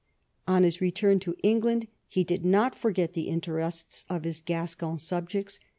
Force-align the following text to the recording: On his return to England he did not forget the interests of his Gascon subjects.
On 0.47 0.63
his 0.63 0.81
return 0.81 1.19
to 1.19 1.37
England 1.43 1.87
he 2.07 2.23
did 2.23 2.43
not 2.43 2.73
forget 2.73 3.13
the 3.13 3.27
interests 3.29 4.03
of 4.09 4.23
his 4.23 4.39
Gascon 4.41 4.97
subjects. 4.97 5.59